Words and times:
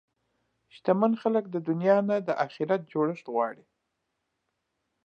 شتمن 0.75 1.13
خلک 1.21 1.45
د 1.51 1.55
دنیا 1.69 1.97
نه 2.09 2.15
د 2.27 2.29
اخرت 2.45 2.81
جوړښت 2.91 3.25
غواړي. 3.33 3.63